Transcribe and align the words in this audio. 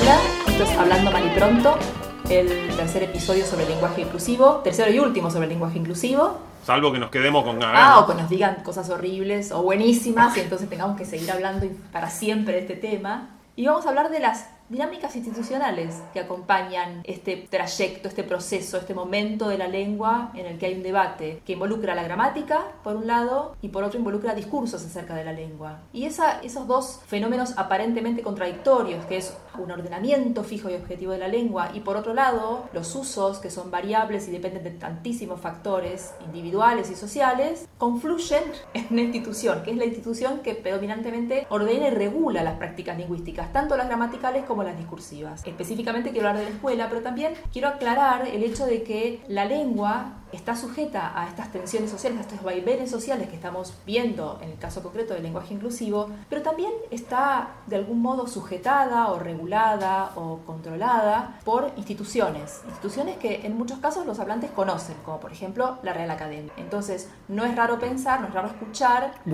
Hola, 0.00 0.18
esto 0.46 0.64
es 0.64 0.70
Hablando 0.70 1.10
Mal 1.10 1.26
y 1.26 1.30
Pronto, 1.36 1.76
el 2.30 2.74
tercer 2.74 3.02
episodio 3.02 3.44
sobre 3.44 3.64
el 3.64 3.70
lenguaje 3.70 4.00
inclusivo, 4.00 4.60
tercero 4.64 4.90
y 4.90 4.98
último 4.98 5.30
sobre 5.30 5.44
el 5.44 5.50
lenguaje 5.50 5.78
inclusivo. 5.78 6.38
Salvo 6.64 6.90
que 6.90 6.98
nos 6.98 7.10
quedemos 7.10 7.44
con 7.44 7.58
ganas. 7.58 7.76
Ah, 7.76 8.00
o 8.00 8.06
que 8.06 8.14
nos 8.14 8.30
digan 8.30 8.62
cosas 8.62 8.88
horribles 8.88 9.52
o 9.52 9.62
buenísimas 9.62 10.34
y 10.38 10.40
entonces 10.40 10.70
tengamos 10.70 10.96
que 10.96 11.04
seguir 11.04 11.30
hablando 11.30 11.66
para 11.92 12.08
siempre 12.08 12.54
de 12.54 12.60
este 12.60 12.76
tema. 12.76 13.28
Y 13.56 13.66
vamos 13.66 13.84
a 13.84 13.90
hablar 13.90 14.10
de 14.10 14.20
las 14.20 14.48
dinámicas 14.70 15.16
institucionales 15.16 16.00
que 16.12 16.20
acompañan 16.20 17.02
este 17.02 17.36
trayecto, 17.50 18.08
este 18.08 18.22
proceso, 18.22 18.78
este 18.78 18.94
momento 18.94 19.48
de 19.48 19.58
la 19.58 19.66
lengua 19.66 20.30
en 20.34 20.46
el 20.46 20.58
que 20.58 20.66
hay 20.66 20.74
un 20.74 20.84
debate 20.84 21.42
que 21.44 21.54
involucra 21.54 21.96
la 21.96 22.04
gramática, 22.04 22.62
por 22.84 22.94
un 22.94 23.08
lado, 23.08 23.56
y 23.60 23.68
por 23.68 23.82
otro 23.82 23.98
involucra 23.98 24.32
discursos 24.34 24.84
acerca 24.84 25.16
de 25.16 25.24
la 25.24 25.32
lengua. 25.32 25.80
Y 25.92 26.04
esa, 26.04 26.40
esos 26.40 26.68
dos 26.68 27.00
fenómenos 27.06 27.58
aparentemente 27.58 28.22
contradictorios, 28.22 29.04
que 29.06 29.16
es 29.16 29.36
un 29.58 29.72
ordenamiento 29.72 30.44
fijo 30.44 30.70
y 30.70 30.74
objetivo 30.74 31.12
de 31.12 31.18
la 31.18 31.28
lengua, 31.28 31.70
y 31.74 31.80
por 31.80 31.96
otro 31.96 32.14
lado, 32.14 32.68
los 32.72 32.94
usos, 32.94 33.38
que 33.38 33.50
son 33.50 33.72
variables 33.72 34.28
y 34.28 34.30
dependen 34.30 34.62
de 34.62 34.70
tantísimos 34.70 35.40
factores 35.40 36.12
individuales 36.24 36.90
y 36.90 36.94
sociales, 36.94 37.66
confluyen 37.76 38.44
en 38.74 38.86
una 38.90 39.02
institución, 39.02 39.64
que 39.64 39.72
es 39.72 39.76
la 39.76 39.84
institución 39.84 40.38
que 40.44 40.54
predominantemente 40.54 41.48
ordena 41.50 41.88
y 41.88 41.90
regula 41.90 42.44
las 42.44 42.56
prácticas 42.56 42.96
lingüísticas, 42.96 43.52
tanto 43.52 43.76
las 43.76 43.88
gramaticales 43.88 44.44
como 44.44 44.59
las 44.64 44.76
discursivas. 44.76 45.46
Específicamente 45.46 46.10
quiero 46.10 46.28
hablar 46.28 46.44
de 46.44 46.50
la 46.50 46.56
escuela, 46.56 46.88
pero 46.88 47.02
también 47.02 47.34
quiero 47.52 47.68
aclarar 47.68 48.26
el 48.26 48.42
hecho 48.42 48.66
de 48.66 48.82
que 48.82 49.20
la 49.28 49.44
lengua 49.44 50.19
está 50.32 50.56
sujeta 50.56 51.12
a 51.14 51.28
estas 51.28 51.52
tensiones 51.52 51.90
sociales, 51.90 52.18
a 52.18 52.22
estos 52.22 52.42
vaivenes 52.42 52.90
sociales 52.90 53.28
que 53.28 53.36
estamos 53.36 53.74
viendo 53.86 54.38
en 54.42 54.50
el 54.50 54.58
caso 54.58 54.82
concreto 54.82 55.14
del 55.14 55.22
lenguaje 55.22 55.54
inclusivo, 55.54 56.10
pero 56.28 56.42
también 56.42 56.72
está 56.90 57.50
de 57.66 57.76
algún 57.76 58.00
modo 58.00 58.26
sujetada 58.26 59.08
o 59.08 59.18
regulada 59.18 60.12
o 60.16 60.40
controlada 60.46 61.38
por 61.44 61.72
instituciones, 61.76 62.60
instituciones 62.66 63.16
que 63.18 63.46
en 63.46 63.56
muchos 63.56 63.78
casos 63.78 64.06
los 64.06 64.18
hablantes 64.18 64.50
conocen, 64.50 64.96
como 65.04 65.20
por 65.20 65.32
ejemplo 65.32 65.78
la 65.82 65.92
Real 65.92 66.10
Academia. 66.10 66.52
Entonces, 66.56 67.08
no 67.28 67.44
es 67.44 67.54
raro 67.56 67.78
pensar, 67.78 68.20
no 68.20 68.28
es 68.28 68.34
raro 68.34 68.48
escuchar. 68.48 69.14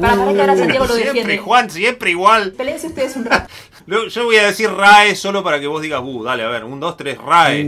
para, 0.00 0.16
para 0.16 0.32
que 0.32 0.40
ahora 0.40 0.56
Santiago 0.56 0.86
lo 0.86 0.94
defiende. 0.94 1.20
Siempre, 1.20 1.38
Juan, 1.38 1.70
siempre 1.70 2.10
igual. 2.10 2.52
Pelense 2.52 2.88
ustedes 2.88 3.16
un 3.16 3.24
rato. 3.24 3.48
Yo 3.86 4.24
voy 4.24 4.36
a 4.36 4.46
decir 4.46 4.70
RAE 4.70 5.14
solo 5.14 5.44
para 5.44 5.60
que 5.60 5.66
vos 5.66 5.80
digas, 5.80 6.00
uh, 6.04 6.24
dale, 6.24 6.42
a 6.42 6.48
ver, 6.48 6.64
un, 6.64 6.80
dos, 6.80 6.96
tres, 6.96 7.18
RAE. 7.18 7.64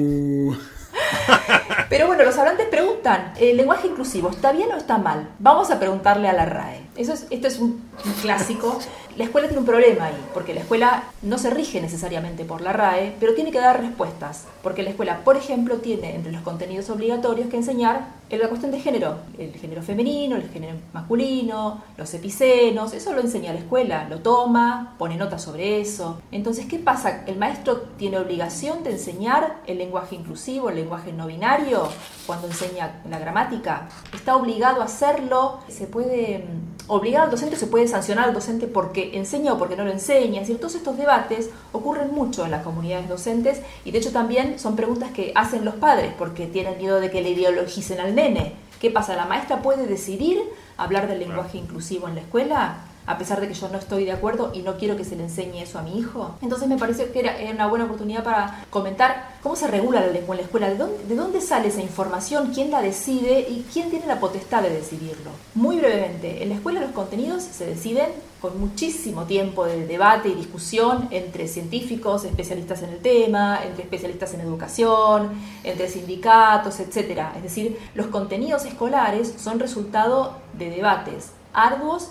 Pero 1.89 2.07
bueno, 2.07 2.25
los 2.25 2.37
hablantes 2.37 2.67
preguntan, 2.67 3.33
¿el 3.39 3.57
lenguaje 3.57 3.89
inclusivo 3.89 4.31
está 4.31 4.53
bien 4.53 4.71
o 4.73 4.77
está 4.77 4.99
mal? 4.99 5.29
Vamos 5.39 5.71
a 5.71 5.79
preguntarle 5.79 6.29
a 6.29 6.33
la 6.33 6.45
RAE. 6.45 6.88
Eso 6.99 7.13
es, 7.15 7.27
esto 7.31 7.47
es 7.47 7.59
un, 7.59 7.81
un 8.05 8.13
clásico. 8.21 8.79
La 9.17 9.25
escuela 9.25 9.49
tiene 9.49 9.61
un 9.61 9.67
problema 9.67 10.07
ahí, 10.07 10.25
porque 10.35 10.53
la 10.53 10.61
escuela 10.61 11.05
no 11.23 11.39
se 11.39 11.51
rige 11.51 11.81
necesariamente 11.81 12.45
por 12.45 12.61
la 12.61 12.73
RAE, 12.73 13.17
pero 13.19 13.35
tiene 13.35 13.51
que 13.51 13.59
dar 13.59 13.81
respuestas. 13.81 14.47
Porque 14.63 14.83
la 14.83 14.91
escuela, 14.91 15.25
por 15.25 15.37
ejemplo, 15.37 15.79
tiene 15.79 16.15
entre 16.15 16.33
los 16.33 16.43
contenidos 16.43 16.91
obligatorios 16.91 17.49
que 17.49 17.57
enseñar 17.57 18.19
la 18.37 18.49
cuestión 18.49 18.71
de 18.71 18.81
género, 18.81 19.17
el 19.39 19.55
género 19.55 19.83
femenino, 19.83 20.37
el 20.37 20.51
género 20.51 20.77
masculino, 20.93 21.83
los 21.97 22.13
epicenos, 22.13 22.93
eso 22.93 23.13
lo 23.15 23.21
enseña 23.21 23.55
la 23.55 23.61
escuela, 23.61 24.07
lo 24.09 24.19
toma, 24.19 24.95
pone 24.99 25.17
notas 25.17 25.43
sobre 25.43 25.81
eso. 25.81 26.21
Entonces, 26.31 26.67
¿qué 26.67 26.79
pasa? 26.79 27.25
¿El 27.27 27.39
maestro 27.39 27.81
tiene 27.97 28.19
obligación 28.19 28.83
de 28.85 28.91
enseñar 28.93 29.63
el 29.67 29.79
lenguaje 29.79 30.15
inclusivo, 30.15 30.69
el 30.69 30.77
lenguaje 30.77 31.13
no 31.13 31.27
binario, 31.27 31.89
cuando 32.27 32.49
enseña 32.49 33.01
la 33.09 33.19
gramática? 33.19 33.89
¿Está 34.13 34.37
obligado 34.37 34.83
a 34.83 34.85
hacerlo? 34.85 35.61
¿Se 35.69 35.87
puede 35.87 36.45
obligar 36.89 37.23
al 37.23 37.31
docente, 37.31 37.57
se 37.57 37.67
puede 37.67 37.87
sancionar 37.87 38.29
al 38.29 38.35
docente 38.35 38.67
porque 38.67 39.17
enseña 39.17 39.53
o 39.53 39.59
porque 39.59 39.77
no 39.77 39.85
lo 39.85 39.93
enseña? 39.93 40.41
Es 40.41 40.49
decir, 40.49 40.59
todos 40.59 40.75
estos 40.75 40.97
debates 40.97 41.51
ocurren 41.73 42.13
mucho 42.13 42.45
en 42.45 42.51
las 42.51 42.65
comunidades 42.65 43.09
docentes 43.09 43.61
y 43.85 43.93
de 43.93 43.99
hecho 43.99 44.11
también 44.11 44.59
son 44.59 44.75
preguntas 44.75 45.13
que 45.13 45.33
hacen 45.35 45.65
los 45.65 45.75
padres 45.75 46.13
porque 46.19 46.47
tienen 46.47 46.79
miedo 46.79 47.01
de 47.01 47.11
que 47.11 47.23
le 47.23 47.31
ideologicen 47.31 48.01
al 48.01 48.15
nene. 48.15 48.55
¿Qué 48.81 48.91
pasa? 48.91 49.17
¿La 49.17 49.27
maestra 49.27 49.63
puede 49.63 49.87
decidir 49.87 50.41
hablar 50.77 51.09
del 51.09 51.21
lenguaje 51.21 51.59
inclusivo 51.59 52.09
en 52.09 52.17
la 52.17 52.21
escuela? 52.23 52.79
A 53.09 53.17
pesar 53.17 53.41
de 53.41 53.49
que 53.49 53.55
yo 53.55 53.69
no 53.71 53.79
estoy 53.79 54.05
de 54.05 54.13
acuerdo 54.13 54.53
y 54.53 54.61
no 54.61 54.77
quiero 54.77 54.97
que 54.97 55.05
se 55.05 55.17
le 55.17 55.25
enseñe 55.25 55.63
eso 55.63 55.79
a 55.79 55.83
mi 55.83 55.99
hijo. 55.99 56.37
Entonces 56.43 56.69
me 56.69 56.77
pareció 56.77 57.11
que 57.11 57.21
era, 57.21 57.37
una 57.53 57.67
buena 57.67 57.87
oportunidad 57.87 58.23
para 58.23 58.65
comentar 58.69 59.39
cómo 59.43 59.57
se 59.57 59.67
regula 59.67 60.03
la 60.03 60.13
lengua 60.13 60.35
en 60.35 60.43
la 60.43 60.45
escuela, 60.45 60.69
¿De 60.69 60.77
dónde, 60.77 61.05
de 61.05 61.17
dónde 61.17 61.41
sale 61.41 61.69
esa 61.69 61.81
información, 61.81 62.53
quién 62.53 62.71
la 62.71 62.83
decide 62.83 63.41
y 63.41 63.67
quién 63.73 63.89
tiene 63.89 64.07
la 64.07 64.21
potestad 64.21 64.63
de 64.63 64.71
decidirlo. 64.71 65.31
Muy 65.55 65.79
brevemente, 65.79 66.43
en 66.43 66.51
la 66.51 66.57
escuela 66.57 66.81
los 66.81 66.91
contenidos 66.91 67.43
se 67.43 67.65
deciden 67.65 68.09
con 68.43 68.61
muchísimo 68.61 69.25
tiempo 69.25 69.65
de 69.65 69.87
debate 69.87 70.29
y 70.29 70.35
discusión 70.35 71.09
entre 71.11 71.49
científicos, 71.49 72.25
especialistas 72.25 72.83
en 72.83 72.91
el 72.91 72.99
tema, 72.99 73.61
entre 73.65 73.85
especialistas 73.85 74.35
en 74.35 74.43
educación, 74.43 75.31
entre 75.65 75.89
sindicatos, 75.89 76.79
etc. 76.79 77.23
Es 77.37 77.43
decir, 77.43 77.79
los 77.95 78.09
contenidos 78.09 78.67
escolares 78.67 79.35
son 79.39 79.59
resultado 79.59 80.37
de 80.53 80.69
debates 80.71 81.33
arduos 81.53 82.11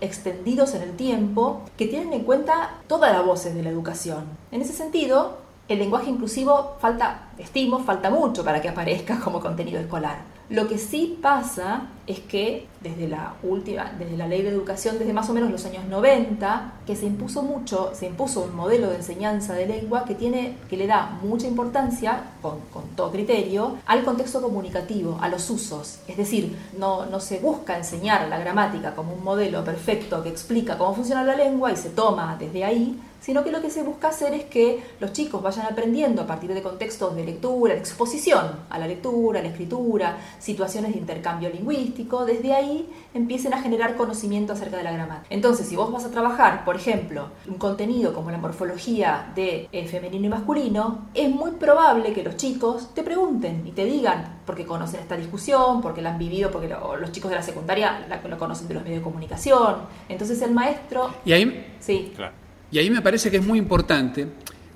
extendidos 0.00 0.74
en 0.74 0.82
el 0.82 0.96
tiempo 0.96 1.62
que 1.76 1.86
tienen 1.86 2.12
en 2.12 2.24
cuenta 2.24 2.78
todas 2.86 3.12
las 3.12 3.24
voces 3.24 3.54
de 3.54 3.62
la 3.62 3.70
educación. 3.70 4.24
En 4.50 4.62
ese 4.62 4.72
sentido, 4.72 5.38
el 5.68 5.78
lenguaje 5.78 6.10
inclusivo 6.10 6.76
falta, 6.80 7.28
estimo, 7.38 7.80
falta 7.80 8.10
mucho 8.10 8.44
para 8.44 8.60
que 8.60 8.68
aparezca 8.68 9.20
como 9.20 9.40
contenido 9.40 9.80
escolar. 9.80 10.18
Lo 10.50 10.66
que 10.66 10.78
sí 10.78 11.18
pasa 11.20 11.88
es 12.06 12.20
que 12.20 12.66
desde 12.80 13.08
la 13.08 13.34
última, 13.42 13.92
desde 13.98 14.16
la 14.16 14.26
ley 14.26 14.42
de 14.42 14.50
educación, 14.50 14.98
desde 14.98 15.12
más 15.12 15.28
o 15.28 15.32
menos 15.32 15.50
los 15.50 15.64
años 15.64 15.84
90, 15.86 16.72
que 16.86 16.96
se 16.96 17.06
impuso 17.06 17.42
mucho, 17.42 17.92
se 17.94 18.06
impuso 18.06 18.42
un 18.42 18.54
modelo 18.54 18.88
de 18.90 18.96
enseñanza 18.96 19.54
de 19.54 19.66
lengua 19.66 20.04
que 20.04 20.14
tiene, 20.14 20.56
que 20.68 20.76
le 20.76 20.86
da 20.86 21.18
mucha 21.22 21.46
importancia, 21.46 22.22
con, 22.40 22.60
con 22.72 22.84
todo 22.96 23.10
criterio, 23.10 23.76
al 23.86 24.04
contexto 24.04 24.40
comunicativo, 24.40 25.18
a 25.20 25.28
los 25.28 25.50
usos. 25.50 26.00
Es 26.06 26.16
decir, 26.16 26.56
no, 26.78 27.06
no 27.06 27.20
se 27.20 27.38
busca 27.40 27.76
enseñar 27.76 28.28
la 28.28 28.38
gramática 28.38 28.94
como 28.94 29.14
un 29.14 29.24
modelo 29.24 29.64
perfecto 29.64 30.22
que 30.22 30.28
explica 30.28 30.78
cómo 30.78 30.94
funciona 30.94 31.24
la 31.24 31.34
lengua 31.34 31.72
y 31.72 31.76
se 31.76 31.90
toma 31.90 32.36
desde 32.38 32.64
ahí, 32.64 33.00
sino 33.20 33.44
que 33.44 33.50
lo 33.50 33.60
que 33.60 33.70
se 33.70 33.82
busca 33.82 34.08
hacer 34.08 34.32
es 34.34 34.44
que 34.44 34.82
los 35.00 35.12
chicos 35.12 35.42
vayan 35.42 35.66
aprendiendo 35.66 36.22
a 36.22 36.26
partir 36.26 36.54
de 36.54 36.62
contextos 36.62 37.14
de 37.16 37.24
lectura, 37.24 37.74
de 37.74 37.80
exposición 37.80 38.60
a 38.70 38.78
la 38.78 38.86
lectura, 38.86 39.40
a 39.40 39.42
la 39.42 39.48
escritura, 39.48 40.16
situaciones 40.38 40.92
de 40.92 40.98
intercambio 40.98 41.50
lingüístico, 41.50 42.24
desde 42.24 42.54
ahí 42.54 42.67
empiecen 43.14 43.54
a 43.54 43.62
generar 43.62 43.96
conocimiento 43.96 44.52
acerca 44.52 44.76
de 44.76 44.84
la 44.84 44.92
gramática. 44.92 45.26
Entonces, 45.30 45.66
si 45.66 45.76
vos 45.76 45.92
vas 45.92 46.04
a 46.04 46.10
trabajar, 46.10 46.64
por 46.64 46.76
ejemplo, 46.76 47.30
un 47.46 47.56
contenido 47.56 48.12
como 48.14 48.30
la 48.30 48.38
morfología 48.38 49.32
de 49.34 49.68
eh, 49.72 49.86
femenino 49.86 50.26
y 50.26 50.28
masculino, 50.28 51.08
es 51.14 51.30
muy 51.30 51.52
probable 51.52 52.12
que 52.12 52.22
los 52.22 52.36
chicos 52.36 52.94
te 52.94 53.02
pregunten 53.02 53.66
y 53.66 53.72
te 53.72 53.84
digan, 53.84 54.38
porque 54.46 54.64
conocen 54.64 55.00
esta 55.00 55.16
discusión, 55.16 55.80
porque 55.80 56.02
la 56.02 56.10
han 56.10 56.18
vivido, 56.18 56.50
porque 56.50 56.68
los 57.00 57.12
chicos 57.12 57.30
de 57.30 57.36
la 57.36 57.42
secundaria 57.42 58.06
la, 58.08 58.20
lo 58.28 58.38
conocen 58.38 58.68
de 58.68 58.74
los 58.74 58.82
medios 58.82 59.00
de 59.00 59.04
comunicación. 59.04 59.76
Entonces 60.08 60.40
el 60.42 60.52
maestro... 60.52 61.10
Y 61.24 61.32
ahí... 61.32 61.76
Sí. 61.80 62.12
Claro. 62.14 62.32
Y 62.70 62.78
ahí 62.78 62.90
me 62.90 63.00
parece 63.00 63.30
que 63.30 63.38
es 63.38 63.46
muy 63.46 63.58
importante 63.58 64.28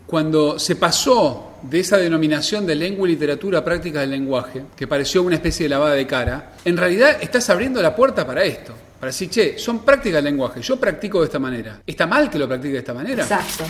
cuando 0.07 0.59
se 0.59 0.77
pasó 0.77 1.52
de 1.63 1.81
esa 1.81 1.97
denominación 1.97 2.67
de 2.67 2.75
lengua 2.75 3.09
y 3.09 3.13
literatura 3.13 3.65
práctica 3.65 4.01
del 4.01 4.11
lenguaje, 4.11 4.65
que 4.77 4.87
pareció 4.87 5.23
una 5.23 5.37
especie 5.37 5.65
de 5.65 5.71
lavada 5.71 5.95
de 5.95 6.07
cara, 6.07 6.53
en 6.65 6.77
realidad 6.77 7.19
estás 7.21 7.49
abriendo 7.51 7.81
la 7.83 7.95
puerta 7.95 8.27
para 8.27 8.45
esto. 8.45 8.75
Para 8.99 9.11
decir, 9.11 9.31
che, 9.31 9.59
son 9.59 9.85
prácticas 9.85 10.23
del 10.23 10.27
lenguaje, 10.27 10.63
yo 10.63 10.79
practico 10.79 11.19
de 11.21 11.27
esta 11.27 11.41
manera. 11.41 11.83
¿Está 11.85 12.07
mal 12.07 12.31
que 12.31 12.39
lo 12.39 12.47
practique 12.47 12.75
de 12.75 12.79
esta 12.79 12.95
manera? 12.95 13.25
Exacto. 13.25 13.65